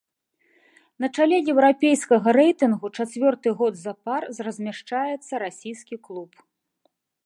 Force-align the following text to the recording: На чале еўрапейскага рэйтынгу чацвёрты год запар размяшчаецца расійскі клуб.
На 1.03 1.07
чале 1.17 1.37
еўрапейскага 1.53 2.29
рэйтынгу 2.39 2.87
чацвёрты 2.97 3.47
год 3.63 3.73
запар 3.85 4.21
размяшчаецца 4.51 5.33
расійскі 5.49 5.95
клуб. 6.11 6.31